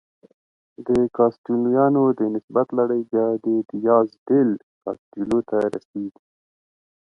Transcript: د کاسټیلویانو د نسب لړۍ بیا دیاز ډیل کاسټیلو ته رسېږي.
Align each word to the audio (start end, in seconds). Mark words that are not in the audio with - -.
د 0.85 0.89
کاسټیلویانو 1.15 2.03
د 2.19 2.19
نسب 2.33 2.57
لړۍ 2.77 3.01
بیا 3.11 3.27
دیاز 3.69 4.07
ډیل 4.27 4.49
کاسټیلو 4.83 5.39
ته 5.49 5.57
رسېږي. 5.73 6.21